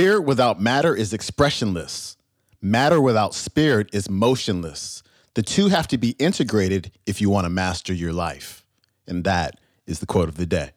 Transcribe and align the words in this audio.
Spirit 0.00 0.22
without 0.22 0.58
matter 0.58 0.96
is 0.96 1.12
expressionless. 1.12 2.16
Matter 2.62 2.98
without 3.02 3.34
spirit 3.34 3.90
is 3.92 4.08
motionless. 4.08 5.02
The 5.34 5.42
two 5.42 5.68
have 5.68 5.88
to 5.88 5.98
be 5.98 6.16
integrated 6.18 6.90
if 7.04 7.20
you 7.20 7.28
want 7.28 7.44
to 7.44 7.50
master 7.50 7.92
your 7.92 8.14
life. 8.14 8.64
And 9.06 9.24
that 9.24 9.60
is 9.86 9.98
the 9.98 10.06
quote 10.06 10.30
of 10.30 10.38
the 10.38 10.46
day. 10.46 10.70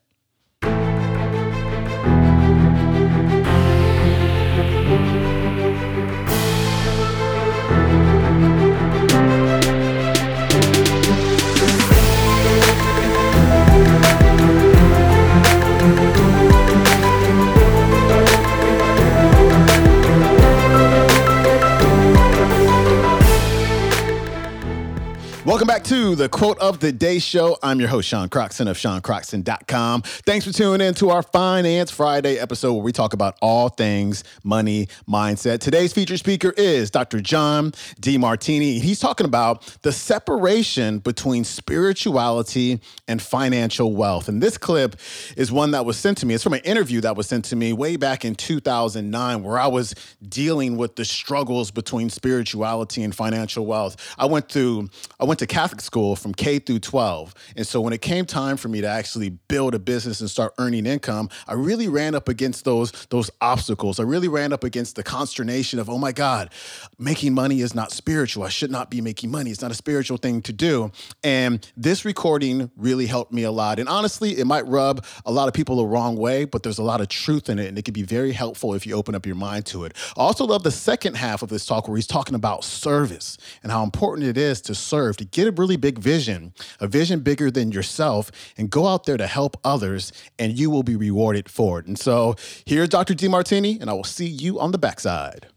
Welcome 25.45 25.67
back 25.67 25.83
to 25.85 26.15
the 26.15 26.29
Quote 26.29 26.57
of 26.59 26.79
the 26.79 26.93
Day 26.93 27.19
show. 27.19 27.57
I'm 27.61 27.77
your 27.77 27.89
host, 27.89 28.07
Sean 28.07 28.29
Croxton 28.29 28.69
of 28.69 28.77
SeanCroxton.com. 28.77 30.03
Thanks 30.03 30.45
for 30.47 30.53
tuning 30.53 30.87
in 30.87 30.93
to 30.93 31.09
our 31.09 31.21
Finance 31.21 31.91
Friday 31.91 32.37
episode 32.37 32.75
where 32.75 32.81
we 32.81 32.93
talk 32.93 33.11
about 33.11 33.37
all 33.41 33.67
things 33.67 34.23
money 34.45 34.87
mindset. 35.05 35.59
Today's 35.59 35.91
featured 35.91 36.19
speaker 36.19 36.53
is 36.55 36.89
Dr. 36.89 37.19
John 37.19 37.71
Demartini. 37.99 38.79
He's 38.79 39.01
talking 39.01 39.25
about 39.25 39.63
the 39.81 39.91
separation 39.91 40.99
between 40.99 41.43
spirituality 41.43 42.79
and 43.09 43.21
financial 43.21 43.93
wealth. 43.93 44.29
And 44.29 44.41
this 44.41 44.57
clip 44.57 44.95
is 45.35 45.51
one 45.51 45.71
that 45.71 45.83
was 45.83 45.97
sent 45.97 46.19
to 46.19 46.25
me. 46.25 46.35
It's 46.35 46.43
from 46.43 46.53
an 46.53 46.61
interview 46.61 47.01
that 47.01 47.17
was 47.17 47.27
sent 47.27 47.43
to 47.45 47.57
me 47.57 47.73
way 47.73 47.97
back 47.97 48.23
in 48.23 48.35
2009 48.35 49.43
where 49.43 49.59
I 49.59 49.67
was 49.67 49.93
dealing 50.25 50.77
with 50.77 50.95
the 50.95 51.03
struggles 51.03 51.69
between 51.69 52.09
spirituality 52.09 53.03
and 53.03 53.13
financial 53.13 53.65
wealth. 53.65 53.97
I 54.17 54.25
went 54.25 54.47
through 54.47 54.87
I 55.19 55.25
went 55.25 55.32
to 55.39 55.47
Catholic 55.47 55.81
school 55.81 56.15
from 56.15 56.33
K 56.33 56.59
through 56.59 56.79
12. 56.79 57.33
And 57.55 57.65
so 57.65 57.81
when 57.81 57.93
it 57.93 58.01
came 58.01 58.25
time 58.25 58.57
for 58.57 58.67
me 58.67 58.81
to 58.81 58.87
actually 58.87 59.29
build 59.29 59.75
a 59.75 59.79
business 59.79 60.21
and 60.21 60.29
start 60.29 60.53
earning 60.57 60.85
income, 60.85 61.29
I 61.47 61.53
really 61.53 61.87
ran 61.87 62.15
up 62.15 62.29
against 62.29 62.65
those, 62.65 62.91
those 63.09 63.29
obstacles. 63.41 63.99
I 63.99 64.03
really 64.03 64.27
ran 64.27 64.53
up 64.53 64.63
against 64.63 64.95
the 64.95 65.03
consternation 65.03 65.79
of, 65.79 65.89
oh 65.89 65.97
my 65.97 66.11
God, 66.11 66.49
making 66.97 67.33
money 67.33 67.61
is 67.61 67.75
not 67.75 67.91
spiritual. 67.91 68.43
I 68.43 68.49
should 68.49 68.71
not 68.71 68.89
be 68.89 69.01
making 69.01 69.31
money. 69.31 69.51
It's 69.51 69.61
not 69.61 69.71
a 69.71 69.75
spiritual 69.75 70.17
thing 70.17 70.41
to 70.43 70.53
do. 70.53 70.91
And 71.23 71.67
this 71.75 72.05
recording 72.05 72.71
really 72.77 73.05
helped 73.05 73.31
me 73.31 73.43
a 73.43 73.51
lot. 73.51 73.79
And 73.79 73.89
honestly, 73.89 74.37
it 74.37 74.45
might 74.45 74.67
rub 74.67 75.05
a 75.25 75.31
lot 75.31 75.47
of 75.47 75.53
people 75.53 75.77
the 75.77 75.85
wrong 75.85 76.15
way, 76.15 76.45
but 76.45 76.63
there's 76.63 76.79
a 76.79 76.83
lot 76.83 77.01
of 77.01 77.07
truth 77.09 77.49
in 77.49 77.59
it. 77.59 77.67
And 77.67 77.77
it 77.77 77.85
can 77.85 77.93
be 77.93 78.03
very 78.03 78.31
helpful 78.31 78.73
if 78.73 78.85
you 78.85 78.95
open 78.95 79.15
up 79.15 79.25
your 79.25 79.35
mind 79.35 79.65
to 79.67 79.85
it. 79.85 79.95
I 80.17 80.21
also 80.21 80.45
love 80.45 80.63
the 80.63 80.71
second 80.71 81.15
half 81.15 81.41
of 81.41 81.49
this 81.49 81.65
talk 81.65 81.87
where 81.87 81.97
he's 81.97 82.07
talking 82.07 82.35
about 82.35 82.63
service 82.63 83.37
and 83.61 83.71
how 83.71 83.83
important 83.83 84.27
it 84.27 84.37
is 84.37 84.61
to 84.61 84.75
serve, 84.75 85.17
to 85.23 85.29
get 85.29 85.47
a 85.47 85.51
really 85.51 85.77
big 85.77 85.99
vision, 85.99 86.53
a 86.79 86.87
vision 86.87 87.21
bigger 87.21 87.49
than 87.49 87.71
yourself, 87.71 88.31
and 88.57 88.69
go 88.69 88.87
out 88.87 89.05
there 89.05 89.17
to 89.17 89.27
help 89.27 89.57
others, 89.63 90.11
and 90.37 90.57
you 90.57 90.69
will 90.69 90.83
be 90.83 90.95
rewarded 90.95 91.49
for 91.49 91.79
it. 91.79 91.85
And 91.87 91.97
so 91.97 92.35
here's 92.65 92.89
Dr. 92.89 93.13
Demartini, 93.13 93.79
and 93.79 93.89
I 93.89 93.93
will 93.93 94.03
see 94.03 94.27
you 94.27 94.59
on 94.59 94.71
the 94.71 94.77
backside. 94.77 95.47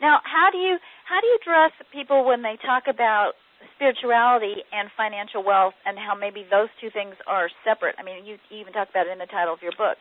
Now, 0.00 0.20
how 0.24 0.50
do 0.50 0.58
you 0.58 0.78
how 1.08 1.20
do 1.20 1.26
you 1.26 1.38
address 1.40 1.72
people 1.92 2.26
when 2.26 2.42
they 2.42 2.58
talk 2.66 2.84
about 2.88 3.32
spirituality 3.76 4.64
and 4.72 4.90
financial 4.96 5.42
wealth, 5.42 5.74
and 5.86 5.96
how 5.98 6.14
maybe 6.14 6.44
those 6.50 6.68
two 6.80 6.90
things 6.90 7.14
are 7.26 7.48
separate? 7.64 7.94
I 7.98 8.02
mean, 8.02 8.26
you 8.26 8.36
even 8.50 8.72
talk 8.72 8.90
about 8.90 9.06
it 9.06 9.12
in 9.12 9.18
the 9.18 9.26
title 9.26 9.54
of 9.54 9.62
your 9.62 9.72
book 9.78 9.96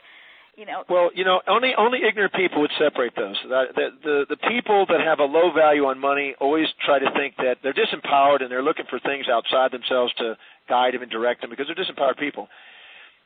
you 0.58 0.66
know. 0.66 0.84
Well, 0.90 1.12
you 1.14 1.24
know, 1.24 1.42
only 1.48 1.74
only 1.78 2.00
ignorant 2.08 2.34
people 2.34 2.62
would 2.62 2.72
separate 2.80 3.16
those. 3.16 3.36
The, 3.44 3.90
the 4.04 4.26
the 4.30 4.38
people 4.38 4.86
that 4.90 5.02
have 5.02 5.20
a 5.20 5.26
low 5.26 5.52
value 5.52 5.86
on 5.86 6.00
money 6.00 6.36
always 6.40 6.68
try 6.86 7.00
to 7.00 7.12
think 7.12 7.36
that 7.38 7.58
they're 7.64 7.74
disempowered 7.74 8.42
and 8.42 8.52
they're 8.52 8.64
looking 8.64 8.86
for 8.90 9.00
things 9.00 9.28
outside 9.32 9.72
themselves 9.72 10.14
to 10.16 10.38
guide 10.68 10.94
them 10.94 11.02
and 11.02 11.12
direct 11.12 11.42
them 11.42 11.50
because 11.50 11.68
they're 11.68 11.78
disempowered 11.78 12.18
people. 12.18 12.48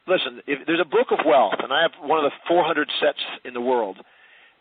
Listen, 0.08 0.42
if, 0.48 0.66
there's 0.66 0.82
a 0.82 0.90
book 0.90 1.12
of 1.12 1.20
wealth, 1.26 1.62
and 1.62 1.72
I 1.72 1.84
have 1.84 1.92
one 2.02 2.24
of 2.24 2.32
the 2.32 2.36
400 2.48 2.90
sets 3.00 3.20
in 3.46 3.54
the 3.54 3.62
world, 3.62 3.98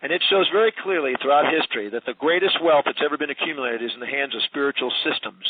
and 0.03 0.12
it 0.12 0.22
shows 0.28 0.47
very 0.53 0.72
clearly 0.84 1.14
throughout 1.20 1.53
history 1.53 1.88
that 1.91 2.04
the 2.04 2.14
greatest 2.14 2.62
wealth 2.62 2.84
that's 2.84 3.00
ever 3.03 3.16
been 3.16 3.31
accumulated 3.31 3.82
is 3.82 3.93
in 3.94 4.00
the 4.00 4.06
hands 4.06 4.34
of 4.34 4.43
spiritual 4.44 4.93
systems. 5.03 5.44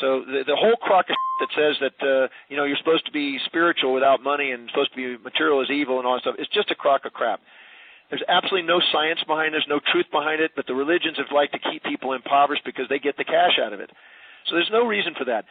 So 0.00 0.24
the, 0.24 0.44
the 0.46 0.56
whole 0.56 0.76
crock 0.76 1.08
of 1.08 1.16
that 1.40 1.52
says 1.52 1.76
that 1.80 1.96
uh, 2.00 2.28
you 2.48 2.56
know 2.56 2.64
you're 2.64 2.80
supposed 2.80 3.06
to 3.06 3.12
be 3.12 3.38
spiritual 3.44 3.92
without 3.92 4.22
money 4.22 4.52
and 4.52 4.68
supposed 4.70 4.92
to 4.92 4.96
be 4.96 5.22
material 5.22 5.60
is 5.62 5.70
evil 5.70 5.98
and 5.98 6.06
all 6.06 6.14
that 6.14 6.22
stuff. 6.22 6.36
It's 6.38 6.52
just 6.52 6.70
a 6.70 6.74
crock 6.74 7.04
of 7.04 7.12
crap. 7.12 7.40
There's 8.08 8.22
absolutely 8.28 8.68
no 8.68 8.80
science 8.92 9.20
behind 9.26 9.48
it. 9.48 9.58
There's 9.58 9.68
no 9.68 9.80
truth 9.92 10.06
behind 10.12 10.40
it. 10.40 10.52
But 10.54 10.66
the 10.66 10.74
religions 10.74 11.18
have 11.18 11.34
liked 11.34 11.52
to 11.54 11.58
keep 11.58 11.82
people 11.82 12.12
impoverished 12.12 12.64
because 12.64 12.86
they 12.88 12.98
get 12.98 13.16
the 13.16 13.24
cash 13.24 13.58
out 13.58 13.72
of 13.72 13.80
it. 13.80 13.90
So 14.46 14.54
there's 14.54 14.70
no 14.70 14.86
reason 14.86 15.14
for 15.18 15.24
that. 15.26 15.44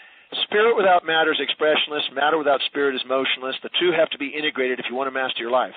Spirit 0.48 0.76
without 0.76 1.06
matter 1.06 1.32
is 1.32 1.40
expressionless. 1.40 2.04
Matter 2.14 2.38
without 2.38 2.62
spirit 2.66 2.96
is 2.96 3.04
motionless. 3.08 3.56
The 3.62 3.70
two 3.80 3.92
have 3.92 4.10
to 4.12 4.18
be 4.18 4.32
integrated 4.32 4.80
if 4.80 4.86
you 4.90 4.96
want 4.96 5.08
to 5.08 5.12
master 5.12 5.42
your 5.42 5.52
life. 5.52 5.76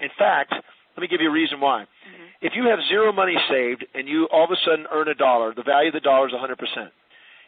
In 0.00 0.10
fact, 0.18 0.52
let 0.52 1.00
me 1.00 1.08
give 1.08 1.20
you 1.20 1.30
a 1.30 1.32
reason 1.32 1.60
why. 1.60 1.82
Mm-hmm. 1.86 2.24
If 2.42 2.52
you 2.56 2.66
have 2.66 2.78
zero 2.88 3.12
money 3.12 3.36
saved 3.48 3.86
and 3.94 4.08
you 4.08 4.26
all 4.32 4.44
of 4.44 4.50
a 4.50 4.58
sudden 4.64 4.86
earn 4.90 5.08
a 5.08 5.14
dollar, 5.14 5.54
the 5.54 5.62
value 5.62 5.88
of 5.88 5.94
the 5.94 6.00
dollar 6.00 6.26
is 6.28 6.34
100%. 6.34 6.90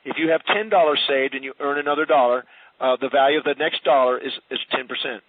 If 0.05 0.16
you 0.19 0.31
have 0.31 0.44
ten 0.44 0.69
dollars 0.69 1.00
saved 1.09 1.34
and 1.34 1.44
you 1.44 1.53
earn 1.61 1.78
another 1.78 2.06
dollar, 2.06 2.44
uh, 2.81 2.97
the 3.00 3.09
value 3.09 3.38
of 3.38 3.44
the 3.44 3.55
next 3.59 3.84
dollar 3.84 4.19
is 4.19 4.33
is 4.50 4.59
ten 4.71 4.88
percent. 4.88 5.22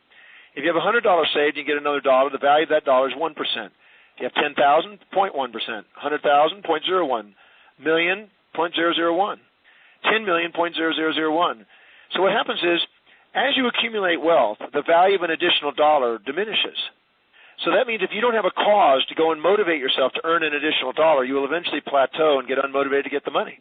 If 0.56 0.64
you 0.64 0.68
have 0.68 0.76
a 0.76 0.86
hundred 0.86 1.04
dollars 1.04 1.30
saved 1.34 1.58
and 1.58 1.66
you 1.66 1.74
get 1.74 1.82
another 1.82 2.02
dollar, 2.02 2.30
the 2.30 2.38
value 2.38 2.64
of 2.64 2.70
that 2.70 2.86
dollar 2.86 3.10
is 3.10 3.16
one 3.16 3.34
percent. 3.34 3.74
If 4.16 4.22
you 4.22 4.26
have 4.26 4.36
ten 4.36 4.54
thousand, 4.56 5.00
point 5.14 5.36
one 5.36 5.52
percent. 5.52 5.86
Hundred 5.96 6.22
thousand, 6.22 6.64
point 6.64 6.84
zero 6.86 7.06
one. 7.06 7.36
Million, 7.80 8.30
point 8.54 8.76
zero 8.76 8.94
zero 8.94 9.16
one. 9.16 9.40
Ten 10.04 10.26
million, 10.26 10.52
point 10.52 10.76
zero 10.76 10.94
zero 10.94 11.14
zero 11.14 11.36
one. 11.36 11.66
So 12.14 12.22
what 12.22 12.32
happens 12.32 12.60
is, 12.60 12.80
as 13.34 13.56
you 13.56 13.68
accumulate 13.68 14.22
wealth, 14.22 14.58
the 14.74 14.84
value 14.84 15.16
of 15.16 15.24
an 15.24 15.32
additional 15.32 15.72
dollar 15.72 16.20
diminishes. 16.20 16.78
So 17.64 17.72
that 17.72 17.88
means 17.88 18.02
if 18.02 18.10
you 18.12 18.22
don't 18.22 18.34
have 18.34 18.46
a 18.46 18.52
cause 18.52 19.06
to 19.08 19.16
go 19.16 19.32
and 19.32 19.42
motivate 19.42 19.80
yourself 19.80 20.12
to 20.14 20.22
earn 20.24 20.44
an 20.44 20.54
additional 20.54 20.94
dollar, 20.94 21.24
you 21.24 21.36
will 21.36 21.46
eventually 21.46 21.80
plateau 21.80 22.40
and 22.40 22.48
get 22.48 22.58
unmotivated 22.58 23.04
to 23.04 23.10
get 23.10 23.24
the 23.24 23.32
money. 23.32 23.60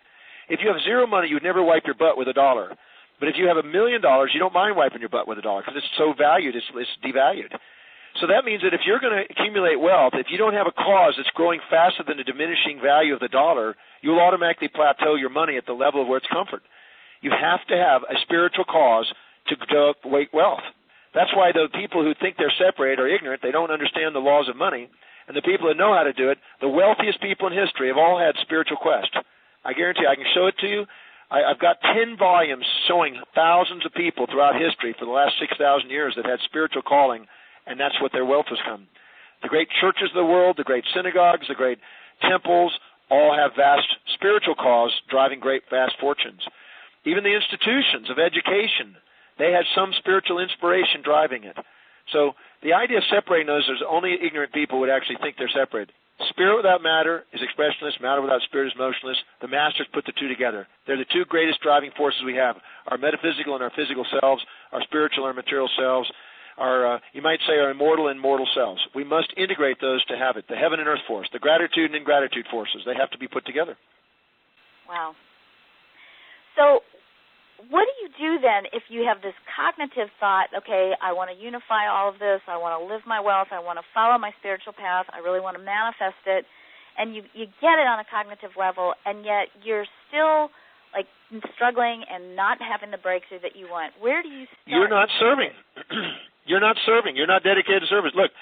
If 0.51 0.61
you 0.61 0.69
have 0.69 0.83
zero 0.83 1.07
money, 1.07 1.29
you 1.29 1.39
would 1.39 1.47
never 1.47 1.63
wipe 1.63 1.87
your 1.87 1.95
butt 1.95 2.19
with 2.19 2.27
a 2.27 2.35
dollar. 2.35 2.75
But 3.21 3.29
if 3.29 3.37
you 3.39 3.47
have 3.47 3.57
a 3.57 3.63
million 3.63 4.03
dollars, 4.03 4.33
you 4.35 4.41
don't 4.41 4.53
mind 4.53 4.77
wiping 4.77 5.01
your 5.01 5.09
butt 5.09 5.29
with 5.29 5.39
a 5.39 5.43
dollar 5.43 5.63
because 5.63 5.79
it's 5.79 5.95
so 5.97 6.13
valued, 6.17 6.57
it's, 6.57 6.67
it's 6.75 6.91
devalued. 7.05 7.55
So 8.19 8.27
that 8.27 8.45
means 8.45 8.63
that 8.67 8.75
if 8.75 8.81
you're 8.85 8.99
going 8.99 9.15
to 9.15 9.31
accumulate 9.31 9.79
wealth, 9.79 10.19
if 10.19 10.27
you 10.31 10.39
don't 10.39 10.55
have 10.55 10.67
a 10.67 10.75
cause 10.75 11.15
that's 11.17 11.31
growing 11.39 11.61
faster 11.71 12.03
than 12.03 12.17
the 12.17 12.25
diminishing 12.27 12.83
value 12.83 13.15
of 13.15 13.21
the 13.21 13.29
dollar, 13.29 13.77
you'll 14.03 14.19
automatically 14.19 14.67
plateau 14.67 15.15
your 15.15 15.31
money 15.31 15.57
at 15.57 15.67
the 15.67 15.73
level 15.73 16.03
of 16.03 16.09
where 16.09 16.19
it's 16.19 16.27
comfort. 16.27 16.63
You 17.21 17.31
have 17.31 17.63
to 17.69 17.77
have 17.77 18.03
a 18.03 18.19
spiritual 18.23 18.65
cause 18.65 19.07
to 19.49 19.57
create 19.57 20.35
wealth. 20.35 20.67
That's 21.15 21.31
why 21.35 21.53
the 21.53 21.69
people 21.71 22.03
who 22.03 22.15
think 22.19 22.37
they're 22.37 22.53
separate 22.59 22.99
are 22.99 23.07
ignorant. 23.07 23.43
They 23.43 23.53
don't 23.53 23.71
understand 23.71 24.15
the 24.15 24.25
laws 24.25 24.49
of 24.49 24.57
money. 24.57 24.91
And 25.29 25.37
the 25.37 25.47
people 25.47 25.69
that 25.69 25.77
know 25.77 25.95
how 25.95 26.03
to 26.03 26.13
do 26.13 26.31
it, 26.31 26.39
the 26.61 26.69
wealthiest 26.69 27.21
people 27.23 27.47
in 27.47 27.55
history 27.55 27.87
have 27.89 27.99
all 27.99 28.19
had 28.19 28.35
spiritual 28.43 28.79
quest. 28.79 29.15
I 29.65 29.73
guarantee 29.73 30.03
you, 30.03 30.09
I 30.09 30.17
can 30.17 30.31
show 30.35 30.47
it 30.47 30.59
to 30.61 30.67
you. 30.67 30.87
I, 31.31 31.45
I've 31.45 31.61
got 31.61 31.81
10 31.83 32.17
volumes 32.19 32.65
showing 32.89 33.21
thousands 33.35 33.87
of 33.87 33.95
people 33.95 34.27
throughout 34.27 34.61
history 34.61 34.95
for 34.99 35.05
the 35.05 35.13
last 35.13 35.35
6,000 35.39 35.91
years 35.91 36.15
that 36.17 36.27
had 36.27 36.41
spiritual 36.45 36.83
calling, 36.83 37.27
and 37.67 37.79
that's 37.79 38.01
what 38.01 38.13
their 38.13 38.25
wealth 38.25 38.47
has 38.49 38.59
come. 38.67 38.89
The 39.43 39.49
great 39.49 39.69
churches 39.81 40.11
of 40.11 40.21
the 40.21 40.25
world, 40.25 40.57
the 40.59 40.65
great 40.65 40.85
synagogues, 40.95 41.49
the 41.49 41.55
great 41.55 41.79
temples, 42.21 42.73
all 43.11 43.35
have 43.35 43.57
vast 43.57 43.89
spiritual 44.15 44.55
cause 44.55 44.93
driving 45.09 45.41
great 45.41 45.63
vast 45.71 45.95
fortunes. 46.01 46.43
Even 47.05 47.25
the 47.25 47.35
institutions 47.35 48.11
of 48.11 48.19
education, 48.19 48.97
they 49.39 49.53
had 49.53 49.65
some 49.75 49.93
spiritual 49.99 50.39
inspiration 50.39 51.01
driving 51.03 51.45
it. 51.45 51.57
So 52.13 52.33
the 52.63 52.75
idea 52.75 52.99
of 52.99 53.05
separating 53.11 53.47
those 53.47 53.65
is 53.65 53.83
only 53.89 54.15
ignorant 54.21 54.53
people 54.53 54.81
would 54.81 54.91
actually 54.91 55.17
think 55.23 55.37
they're 55.39 55.49
separated. 55.49 55.95
Spirit 56.29 56.57
without 56.57 56.83
matter 56.83 57.25
is 57.33 57.41
expressionless. 57.43 57.95
Matter 58.01 58.21
without 58.21 58.43
spirit 58.43 58.69
is 58.69 58.79
motionless. 58.79 59.17
The 59.41 59.49
masters 59.49 59.87
put 59.93 60.05
the 60.05 60.13
two 60.21 60.29
together. 60.29 60.69
They're 60.87 60.99
the 60.99 61.09
two 61.13 61.25
greatest 61.25 61.61
driving 61.63 61.91
forces 61.97 62.21
we 62.25 62.35
have: 62.35 62.57
our 62.89 62.99
metaphysical 62.99 63.55
and 63.55 63.63
our 63.63 63.73
physical 63.75 64.05
selves, 64.21 64.45
our 64.73 64.83
spiritual 64.83 65.25
and 65.25 65.33
our 65.33 65.43
material 65.43 65.71
selves, 65.79 66.11
our 66.59 66.97
uh, 66.97 66.99
you 67.13 67.23
might 67.23 67.41
say 67.49 67.59
our 67.59 67.71
immortal 67.71 68.09
and 68.09 68.21
mortal 68.21 68.47
selves. 68.55 68.81
We 68.95 69.03
must 69.03 69.33
integrate 69.37 69.81
those 69.81 70.05
to 70.07 70.17
have 70.17 70.37
it. 70.37 70.45
The 70.49 70.57
heaven 70.57 70.79
and 70.79 70.89
earth 70.89 71.01
force, 71.09 71.29
the 71.33 71.39
gratitude 71.39 71.91
and 71.91 71.95
ingratitude 71.95 72.47
forces. 72.51 72.83
They 72.85 72.95
have 72.95 73.11
to 73.11 73.19
be 73.19 73.27
put 73.27 73.47
together. 73.47 73.77
Wow. 74.89 75.15
So 76.57 76.81
what 77.69 77.85
do 77.85 77.95
you 78.01 78.09
do 78.17 78.41
then 78.41 78.71
if 78.73 78.89
you 78.89 79.05
have 79.05 79.21
this 79.21 79.37
cognitive 79.45 80.09
thought, 80.19 80.49
okay, 80.57 80.97
I 80.97 81.13
want 81.13 81.29
to 81.29 81.37
unify 81.37 81.91
all 81.91 82.09
of 82.09 82.17
this, 82.17 82.41
I 82.49 82.57
want 82.57 82.81
to 82.81 82.83
live 82.89 83.05
my 83.05 83.21
wealth, 83.21 83.53
I 83.53 83.61
want 83.61 83.77
to 83.77 83.87
follow 83.93 84.17
my 84.17 84.33
spiritual 84.41 84.73
path, 84.73 85.07
I 85.13 85.21
really 85.21 85.41
want 85.41 85.61
to 85.61 85.63
manifest 85.63 86.25
it, 86.25 86.49
and 86.97 87.15
you 87.15 87.23
you 87.37 87.47
get 87.61 87.77
it 87.77 87.87
on 87.87 88.01
a 88.01 88.07
cognitive 88.09 88.57
level 88.59 88.95
and 89.05 89.25
yet 89.25 89.53
you're 89.63 89.87
still 90.09 90.51
like 90.93 91.07
struggling 91.55 92.03
and 92.11 92.35
not 92.35 92.59
having 92.59 92.91
the 92.91 92.99
breakthrough 92.99 93.41
that 93.41 93.55
you 93.55 93.71
want. 93.71 93.95
Where 94.01 94.23
do 94.23 94.29
you 94.29 94.47
start? 94.51 94.67
You're 94.67 94.91
not 94.91 95.09
serving. 95.19 95.55
you're 96.51 96.63
not 96.63 96.77
serving. 96.87 97.15
You're 97.15 97.31
not 97.31 97.43
dedicated 97.47 97.87
to 97.87 97.89
service. 97.89 98.13
Look, 98.15 98.35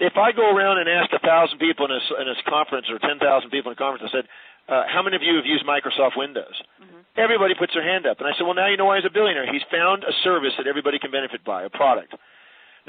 if 0.00 0.16
I 0.16 0.32
go 0.32 0.48
around 0.48 0.80
and 0.80 0.88
ask 0.88 1.12
a 1.12 1.20
thousand 1.20 1.60
people 1.60 1.84
in 1.84 1.92
a, 1.92 2.02
in 2.24 2.26
a 2.28 2.36
conference 2.48 2.88
or 2.88 2.98
ten 2.98 3.20
thousand 3.20 3.52
people 3.52 3.70
in 3.70 3.76
a 3.76 3.80
conference, 3.80 4.08
I 4.08 4.12
said, 4.16 4.26
uh, 4.64 4.88
"How 4.88 5.04
many 5.04 5.16
of 5.16 5.22
you 5.22 5.36
have 5.36 5.44
used 5.44 5.68
Microsoft 5.68 6.16
Windows?" 6.16 6.56
Mm-hmm. 6.80 6.99
Everybody 7.20 7.52
puts 7.52 7.74
their 7.76 7.84
hand 7.84 8.06
up, 8.08 8.16
and 8.18 8.26
I 8.26 8.32
said, 8.32 8.48
"Well, 8.48 8.56
now 8.56 8.66
you 8.72 8.78
know 8.80 8.86
why 8.88 8.96
he's 8.96 9.04
a 9.04 9.12
billionaire. 9.12 9.44
He's 9.52 9.66
found 9.70 10.04
a 10.04 10.12
service 10.24 10.56
that 10.56 10.66
everybody 10.66 10.98
can 10.98 11.10
benefit 11.10 11.44
by, 11.44 11.64
a 11.64 11.68
product." 11.68 12.14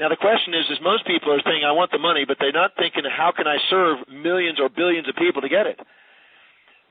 Now 0.00 0.08
the 0.08 0.16
question 0.16 0.54
is, 0.54 0.64
is 0.70 0.80
most 0.80 1.04
people 1.04 1.30
are 1.36 1.42
saying, 1.44 1.64
"I 1.64 1.72
want 1.72 1.90
the 1.92 2.00
money," 2.00 2.24
but 2.24 2.38
they're 2.40 2.50
not 2.50 2.74
thinking, 2.76 3.04
"How 3.04 3.30
can 3.30 3.46
I 3.46 3.58
serve 3.68 4.08
millions 4.08 4.58
or 4.58 4.70
billions 4.70 5.06
of 5.06 5.16
people 5.16 5.42
to 5.42 5.50
get 5.52 5.66
it?" 5.66 5.78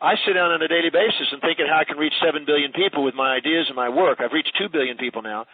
I 0.02 0.18
sit 0.26 0.34
down 0.34 0.52
on 0.52 0.62
a 0.62 0.68
daily 0.68 0.90
basis 0.90 1.32
and 1.32 1.42
thinking 1.42 1.66
how 1.68 1.78
I 1.78 1.84
can 1.84 1.98
reach 1.98 2.14
seven 2.20 2.46
billion 2.46 2.72
people 2.74 3.04
with 3.04 3.14
my 3.14 3.34
ideas 3.34 3.68
and 3.68 3.76
my 3.76 3.90
work. 3.90 4.20
I've 4.20 4.34
reached 4.34 4.56
two 4.56 4.70
billion 4.70 4.98
people 4.98 5.22
now, 5.22 5.46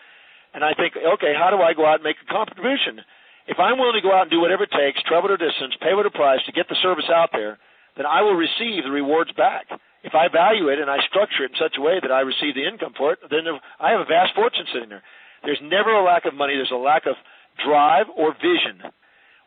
and 0.53 0.63
I 0.63 0.73
think, 0.73 0.95
okay, 0.95 1.33
how 1.33 1.49
do 1.51 1.61
I 1.61 1.73
go 1.73 1.85
out 1.85 1.95
and 1.95 2.03
make 2.03 2.15
a 2.21 2.25
contribution? 2.31 3.03
If 3.47 3.59
I'm 3.59 3.77
willing 3.77 3.99
to 3.99 4.01
go 4.01 4.13
out 4.13 4.23
and 4.23 4.31
do 4.31 4.39
whatever 4.39 4.63
it 4.63 4.71
takes, 4.71 5.01
travel 5.03 5.29
the 5.29 5.37
distance, 5.37 5.75
pay 5.81 5.93
what 5.93 6.05
a 6.05 6.11
price 6.11 6.43
to 6.45 6.51
get 6.51 6.67
the 6.69 6.75
service 6.75 7.09
out 7.09 7.31
there, 7.31 7.59
then 7.95 8.05
I 8.05 8.21
will 8.21 8.35
receive 8.35 8.83
the 8.83 8.91
rewards 8.91 9.31
back. 9.33 9.67
If 10.03 10.13
I 10.13 10.27
value 10.29 10.69
it 10.69 10.79
and 10.79 10.89
I 10.89 11.01
structure 11.09 11.43
it 11.43 11.51
in 11.51 11.61
such 11.61 11.75
a 11.77 11.81
way 11.81 11.99
that 12.01 12.11
I 12.11 12.21
receive 12.21 12.53
the 12.53 12.67
income 12.67 12.93
for 12.97 13.13
it, 13.13 13.19
then 13.29 13.47
I 13.79 13.91
have 13.91 14.01
a 14.01 14.09
vast 14.09 14.35
fortune 14.35 14.65
sitting 14.71 14.89
there. 14.89 15.03
There's 15.43 15.61
never 15.61 15.93
a 15.93 16.03
lack 16.05 16.25
of 16.25 16.33
money. 16.33 16.53
There's 16.55 16.73
a 16.73 16.79
lack 16.79 17.05
of 17.05 17.15
drive 17.63 18.07
or 18.15 18.33
vision. 18.33 18.81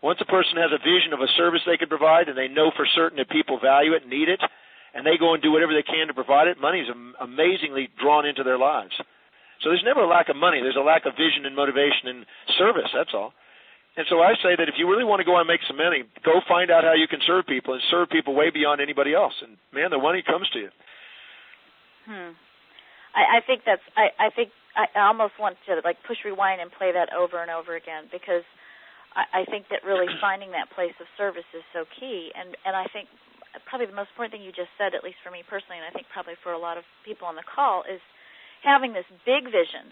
Once 0.02 0.18
a 0.20 0.26
person 0.26 0.56
has 0.56 0.72
a 0.72 0.82
vision 0.82 1.12
of 1.12 1.20
a 1.20 1.30
service 1.36 1.60
they 1.66 1.76
can 1.76 1.88
provide 1.88 2.28
and 2.28 2.36
they 2.36 2.48
know 2.48 2.72
for 2.74 2.86
certain 2.94 3.18
that 3.18 3.28
people 3.30 3.60
value 3.60 3.92
it 3.94 4.02
and 4.02 4.10
need 4.10 4.28
it, 4.28 4.40
and 4.94 5.06
they 5.06 5.18
go 5.18 5.34
and 5.34 5.42
do 5.42 5.52
whatever 5.52 5.72
they 5.72 5.86
can 5.86 6.08
to 6.08 6.14
provide 6.14 6.48
it, 6.48 6.58
money 6.58 6.80
is 6.80 6.88
amazingly 7.20 7.88
drawn 8.00 8.26
into 8.26 8.42
their 8.42 8.58
lives. 8.58 8.96
So 9.62 9.68
there's 9.68 9.84
never 9.84 10.02
a 10.02 10.08
lack 10.08 10.28
of 10.28 10.36
money. 10.36 10.58
There's 10.60 10.78
a 10.78 10.82
lack 10.82 11.06
of 11.06 11.14
vision 11.14 11.46
and 11.46 11.54
motivation 11.54 12.08
and 12.08 12.26
service. 12.58 12.90
That's 12.92 13.14
all. 13.14 13.32
And 13.96 14.06
so 14.08 14.22
I 14.22 14.34
say 14.38 14.54
that 14.54 14.68
if 14.70 14.78
you 14.78 14.88
really 14.88 15.04
want 15.04 15.18
to 15.18 15.26
go 15.26 15.36
and 15.36 15.48
make 15.48 15.60
some 15.66 15.76
money, 15.76 16.06
go 16.24 16.40
find 16.46 16.70
out 16.70 16.84
how 16.84 16.94
you 16.94 17.08
can 17.10 17.18
serve 17.26 17.46
people 17.46 17.74
and 17.74 17.82
serve 17.90 18.08
people 18.08 18.34
way 18.34 18.50
beyond 18.50 18.80
anybody 18.80 19.14
else. 19.14 19.34
And 19.42 19.58
man, 19.74 19.90
the 19.90 19.98
money 19.98 20.22
comes 20.22 20.48
to 20.54 20.58
you. 20.58 20.70
Hmm. 22.06 22.32
I, 23.14 23.38
I 23.38 23.40
think 23.42 23.62
that's. 23.66 23.82
I, 23.98 24.14
I 24.18 24.30
think 24.30 24.54
I 24.78 24.86
almost 25.10 25.34
want 25.38 25.58
to 25.66 25.82
like 25.82 25.98
push 26.06 26.22
rewind 26.24 26.62
and 26.62 26.70
play 26.70 26.94
that 26.94 27.10
over 27.12 27.42
and 27.42 27.50
over 27.50 27.74
again 27.74 28.06
because 28.14 28.46
I, 29.18 29.42
I 29.42 29.50
think 29.50 29.66
that 29.74 29.82
really 29.82 30.06
finding 30.22 30.54
that 30.54 30.70
place 30.70 30.94
of 31.02 31.10
service 31.18 31.48
is 31.50 31.66
so 31.74 31.84
key. 31.98 32.30
And 32.38 32.54
and 32.62 32.78
I 32.78 32.86
think 32.94 33.10
probably 33.66 33.90
the 33.90 33.98
most 33.98 34.14
important 34.14 34.38
thing 34.38 34.46
you 34.46 34.54
just 34.54 34.70
said, 34.78 34.94
at 34.94 35.02
least 35.02 35.18
for 35.26 35.34
me 35.34 35.42
personally, 35.42 35.82
and 35.82 35.86
I 35.86 35.90
think 35.90 36.06
probably 36.14 36.38
for 36.38 36.54
a 36.54 36.60
lot 36.62 36.78
of 36.78 36.86
people 37.02 37.26
on 37.26 37.34
the 37.34 37.46
call, 37.46 37.82
is 37.82 38.00
having 38.62 38.94
this 38.94 39.06
big 39.26 39.50
vision 39.50 39.90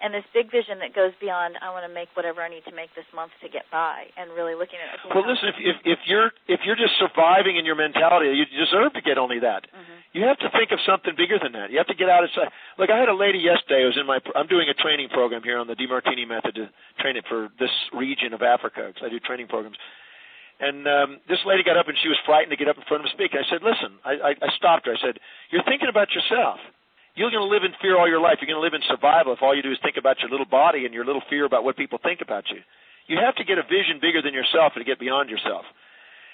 and 0.00 0.16
this 0.16 0.24
big 0.32 0.50
vision 0.50 0.80
that 0.80 0.96
goes 0.96 1.12
beyond 1.20 1.60
I 1.60 1.68
want 1.70 1.84
to 1.84 1.92
make 1.92 2.08
whatever 2.16 2.40
I 2.40 2.48
need 2.48 2.64
to 2.66 2.74
make 2.74 2.88
this 2.96 3.06
month 3.14 3.32
to 3.44 3.48
get 3.48 3.68
by, 3.70 4.08
and 4.16 4.32
really 4.32 4.56
looking 4.56 4.80
at. 4.80 4.96
Okay, 4.96 5.12
well, 5.12 5.28
listen, 5.28 5.52
if, 5.52 5.58
if 5.60 5.76
if 5.84 6.00
you're 6.08 6.32
if 6.48 6.60
you're 6.64 6.78
just 6.78 6.96
surviving 6.96 7.60
in 7.60 7.68
your 7.68 7.76
mentality, 7.76 8.32
you 8.32 8.48
deserve 8.48 8.96
to 8.96 9.02
get 9.04 9.20
only 9.20 9.40
that. 9.40 9.68
Mm-hmm. 9.68 9.98
You 10.16 10.26
have 10.26 10.40
to 10.40 10.48
think 10.50 10.72
of 10.72 10.80
something 10.82 11.12
bigger 11.14 11.38
than 11.38 11.52
that. 11.52 11.70
You 11.70 11.78
have 11.78 11.90
to 11.92 11.98
get 11.98 12.08
out 12.08 12.24
of. 12.24 12.30
Like 12.80 12.90
I 12.90 12.98
had 12.98 13.08
a 13.12 13.16
lady 13.16 13.38
yesterday 13.38 13.84
who 13.84 13.92
was 13.92 14.00
in 14.00 14.08
my. 14.08 14.18
I'm 14.34 14.48
doing 14.48 14.68
a 14.72 14.76
training 14.76 15.12
program 15.12 15.44
here 15.44 15.60
on 15.60 15.68
the 15.68 15.76
Demartini 15.76 16.26
method 16.26 16.56
to 16.56 16.72
train 16.98 17.16
it 17.20 17.24
for 17.28 17.52
this 17.60 17.72
region 17.92 18.32
of 18.32 18.42
Africa 18.42 18.88
because 18.88 19.04
I 19.04 19.08
do 19.08 19.20
training 19.20 19.48
programs. 19.48 19.76
And 20.60 20.84
um, 20.84 21.10
this 21.24 21.40
lady 21.48 21.64
got 21.64 21.80
up 21.80 21.88
and 21.88 21.96
she 21.96 22.08
was 22.08 22.20
frightened 22.28 22.52
to 22.52 22.60
get 22.60 22.68
up 22.68 22.76
in 22.76 22.84
front 22.84 23.00
of 23.04 23.08
a 23.08 23.12
speaker. 23.16 23.40
I 23.40 23.48
said, 23.48 23.64
"Listen," 23.64 23.96
I, 24.04 24.32
I, 24.32 24.32
I 24.44 24.48
stopped 24.56 24.84
her. 24.86 24.92
I 24.92 25.00
said, 25.00 25.20
"You're 25.48 25.64
thinking 25.64 25.88
about 25.88 26.12
yourself. 26.12 26.60
You're 27.14 27.30
going 27.30 27.42
to 27.42 27.52
live 27.52 27.64
in 27.64 27.74
fear 27.82 27.98
all 27.98 28.08
your 28.08 28.20
life. 28.20 28.38
You're 28.40 28.48
going 28.48 28.60
to 28.60 28.64
live 28.64 28.74
in 28.74 28.82
survival 28.86 29.32
if 29.32 29.42
all 29.42 29.54
you 29.54 29.62
do 29.62 29.72
is 29.72 29.78
think 29.82 29.96
about 29.96 30.20
your 30.20 30.30
little 30.30 30.46
body 30.46 30.86
and 30.86 30.94
your 30.94 31.04
little 31.04 31.22
fear 31.28 31.44
about 31.44 31.64
what 31.64 31.76
people 31.76 31.98
think 31.98 32.20
about 32.20 32.48
you. 32.50 32.62
You 33.06 33.18
have 33.18 33.34
to 33.36 33.44
get 33.44 33.58
a 33.58 33.62
vision 33.62 33.98
bigger 34.00 34.22
than 34.22 34.34
yourself 34.34 34.74
and 34.76 34.84
to 34.84 34.88
get 34.88 34.98
beyond 34.98 35.30
yourself." 35.30 35.66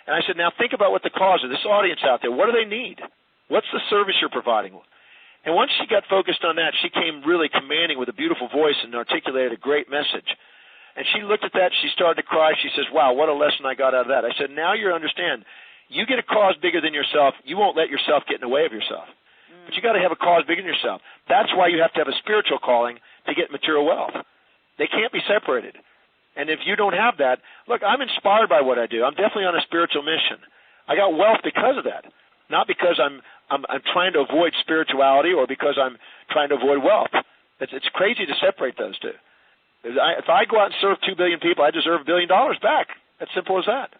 And 0.06 0.14
I 0.14 0.20
said, 0.22 0.36
"Now 0.36 0.50
think 0.50 0.72
about 0.72 0.92
what 0.92 1.02
the 1.02 1.10
cause 1.10 1.42
of 1.42 1.50
this 1.50 1.64
audience 1.64 2.04
out 2.04 2.20
there. 2.20 2.30
What 2.30 2.46
do 2.46 2.52
they 2.52 2.64
need? 2.66 3.02
What's 3.48 3.70
the 3.72 3.80
service 3.88 4.20
you're 4.20 4.30
providing?" 4.30 4.78
And 5.44 5.54
once 5.54 5.70
she 5.72 5.86
got 5.86 6.04
focused 6.06 6.44
on 6.44 6.56
that, 6.56 6.74
she 6.76 6.90
came 6.90 7.22
really 7.22 7.48
commanding 7.48 7.98
with 7.98 8.08
a 8.08 8.12
beautiful 8.12 8.48
voice 8.48 8.76
and 8.82 8.94
articulated 8.94 9.52
a 9.52 9.56
great 9.56 9.88
message. 9.88 10.36
And 10.96 11.06
she 11.08 11.22
looked 11.22 11.44
at 11.44 11.52
that. 11.52 11.72
She 11.74 11.88
started 11.88 12.16
to 12.16 12.22
cry. 12.22 12.54
She 12.54 12.70
says, 12.70 12.90
"Wow, 12.90 13.12
what 13.12 13.28
a 13.28 13.32
lesson 13.32 13.64
I 13.64 13.74
got 13.74 13.94
out 13.94 14.02
of 14.02 14.08
that." 14.08 14.24
I 14.24 14.32
said, 14.32 14.50
"Now 14.50 14.72
you 14.72 14.92
understand. 14.92 15.44
You 15.88 16.04
get 16.04 16.18
a 16.18 16.22
cause 16.22 16.56
bigger 16.56 16.80
than 16.80 16.94
yourself. 16.94 17.34
You 17.44 17.56
won't 17.56 17.76
let 17.76 17.90
yourself 17.90 18.26
get 18.26 18.36
in 18.36 18.40
the 18.40 18.48
way 18.48 18.64
of 18.66 18.72
yourself. 18.72 19.08
But 19.66 19.74
you 19.74 19.82
got 19.82 19.98
to 19.98 20.00
have 20.00 20.14
a 20.14 20.16
cause 20.16 20.46
bigger 20.46 20.62
than 20.62 20.70
yourself. 20.70 21.02
That's 21.28 21.50
why 21.50 21.68
you 21.68 21.82
have 21.82 21.92
to 21.94 22.00
have 22.00 22.08
a 22.08 22.16
spiritual 22.22 22.62
calling 22.62 23.02
to 23.26 23.34
get 23.34 23.50
material 23.50 23.84
wealth. 23.84 24.14
They 24.78 24.86
can't 24.86 25.12
be 25.12 25.20
separated. 25.26 25.74
And 26.36 26.48
if 26.48 26.60
you 26.64 26.76
don't 26.76 26.94
have 26.94 27.18
that, 27.18 27.40
look, 27.66 27.82
I'm 27.82 28.00
inspired 28.00 28.48
by 28.48 28.60
what 28.62 28.78
I 28.78 28.86
do. 28.86 29.02
I'm 29.02 29.18
definitely 29.18 29.50
on 29.50 29.56
a 29.56 29.64
spiritual 29.66 30.06
mission. 30.06 30.38
I 30.86 30.94
got 30.94 31.16
wealth 31.16 31.42
because 31.42 31.76
of 31.76 31.84
that, 31.84 32.06
not 32.48 32.66
because 32.68 33.00
I'm 33.02 33.20
I'm, 33.50 33.64
I'm 33.68 33.82
trying 33.92 34.12
to 34.14 34.20
avoid 34.20 34.52
spirituality 34.60 35.32
or 35.32 35.46
because 35.46 35.78
I'm 35.78 35.98
trying 36.30 36.48
to 36.50 36.56
avoid 36.56 36.82
wealth. 36.82 37.14
It's, 37.60 37.72
it's 37.72 37.88
crazy 37.94 38.26
to 38.26 38.34
separate 38.42 38.76
those 38.76 38.98
two. 38.98 39.14
If 39.84 40.28
I 40.28 40.44
go 40.50 40.58
out 40.58 40.74
and 40.74 40.74
serve 40.80 40.98
two 41.06 41.14
billion 41.14 41.38
people, 41.38 41.62
I 41.62 41.70
deserve 41.70 42.02
a 42.02 42.04
billion 42.04 42.28
dollars 42.28 42.58
back. 42.60 42.88
As 43.20 43.28
simple 43.34 43.58
as 43.58 43.66
that. 43.66 43.94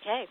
Okay. 0.00 0.24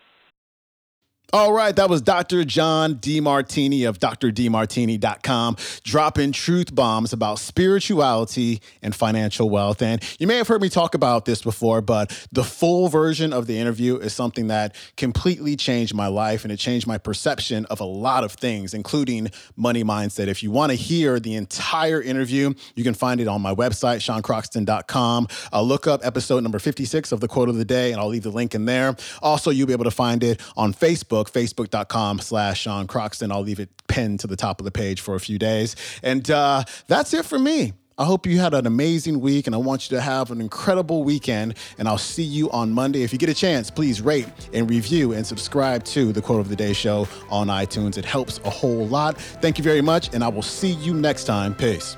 All 1.32 1.52
right, 1.52 1.74
that 1.74 1.90
was 1.90 2.02
Dr. 2.02 2.44
John 2.44 2.94
Demartini 2.94 3.88
of 3.88 3.98
drdemartini.com 3.98 5.56
dropping 5.82 6.30
truth 6.30 6.72
bombs 6.72 7.12
about 7.12 7.40
spirituality 7.40 8.62
and 8.80 8.94
financial 8.94 9.50
wealth. 9.50 9.82
And 9.82 10.00
you 10.20 10.28
may 10.28 10.36
have 10.36 10.46
heard 10.46 10.62
me 10.62 10.68
talk 10.68 10.94
about 10.94 11.24
this 11.24 11.42
before, 11.42 11.80
but 11.80 12.28
the 12.30 12.44
full 12.44 12.86
version 12.86 13.32
of 13.32 13.48
the 13.48 13.58
interview 13.58 13.96
is 13.96 14.12
something 14.12 14.46
that 14.46 14.76
completely 14.96 15.56
changed 15.56 15.96
my 15.96 16.06
life 16.06 16.44
and 16.44 16.52
it 16.52 16.58
changed 16.58 16.86
my 16.86 16.96
perception 16.96 17.66
of 17.66 17.80
a 17.80 17.84
lot 17.84 18.22
of 18.22 18.30
things, 18.30 18.72
including 18.72 19.28
money 19.56 19.82
mindset. 19.82 20.28
If 20.28 20.44
you 20.44 20.52
want 20.52 20.70
to 20.70 20.76
hear 20.76 21.18
the 21.18 21.34
entire 21.34 22.00
interview, 22.00 22.54
you 22.76 22.84
can 22.84 22.94
find 22.94 23.20
it 23.20 23.26
on 23.26 23.42
my 23.42 23.52
website, 23.52 23.96
seancroxton.com. 23.96 25.26
I'll 25.52 25.60
uh, 25.60 25.64
look 25.64 25.88
up 25.88 26.06
episode 26.06 26.44
number 26.44 26.60
56 26.60 27.10
of 27.10 27.18
the 27.18 27.26
quote 27.26 27.48
of 27.48 27.56
the 27.56 27.64
day 27.64 27.90
and 27.90 28.00
I'll 28.00 28.06
leave 28.06 28.22
the 28.22 28.30
link 28.30 28.54
in 28.54 28.64
there. 28.64 28.94
Also, 29.22 29.50
you'll 29.50 29.66
be 29.66 29.72
able 29.72 29.84
to 29.84 29.90
find 29.90 30.22
it 30.22 30.40
on 30.56 30.72
Facebook 30.72 31.15
Facebook, 31.24 31.46
facebook.com 31.46 32.18
slash 32.20 32.62
Sean 32.62 32.86
Croxton. 32.86 33.32
I'll 33.32 33.42
leave 33.42 33.60
it 33.60 33.70
pinned 33.88 34.20
to 34.20 34.26
the 34.26 34.36
top 34.36 34.60
of 34.60 34.64
the 34.64 34.70
page 34.70 35.00
for 35.00 35.14
a 35.14 35.20
few 35.20 35.38
days. 35.38 35.76
And 36.02 36.30
uh, 36.30 36.64
that's 36.86 37.14
it 37.14 37.24
for 37.24 37.38
me. 37.38 37.72
I 37.98 38.04
hope 38.04 38.26
you 38.26 38.38
had 38.38 38.52
an 38.52 38.66
amazing 38.66 39.20
week 39.20 39.46
and 39.46 39.54
I 39.54 39.58
want 39.58 39.90
you 39.90 39.96
to 39.96 40.02
have 40.02 40.30
an 40.30 40.42
incredible 40.42 41.02
weekend. 41.02 41.56
And 41.78 41.88
I'll 41.88 41.96
see 41.96 42.22
you 42.22 42.50
on 42.50 42.70
Monday. 42.72 43.02
If 43.02 43.12
you 43.12 43.18
get 43.18 43.30
a 43.30 43.34
chance, 43.34 43.70
please 43.70 44.02
rate 44.02 44.28
and 44.52 44.68
review 44.68 45.12
and 45.12 45.26
subscribe 45.26 45.82
to 45.84 46.12
the 46.12 46.20
Quote 46.20 46.40
of 46.40 46.50
the 46.50 46.56
Day 46.56 46.74
Show 46.74 47.08
on 47.30 47.46
iTunes. 47.46 47.96
It 47.96 48.04
helps 48.04 48.38
a 48.44 48.50
whole 48.50 48.86
lot. 48.86 49.18
Thank 49.18 49.56
you 49.56 49.64
very 49.64 49.80
much. 49.80 50.12
And 50.12 50.22
I 50.22 50.28
will 50.28 50.42
see 50.42 50.72
you 50.72 50.92
next 50.92 51.24
time. 51.24 51.54
Peace. 51.54 51.96